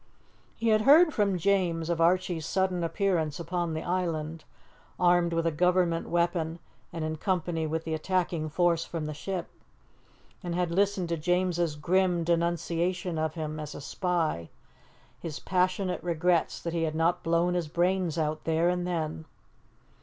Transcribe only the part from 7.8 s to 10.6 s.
the attacking force from the ship, and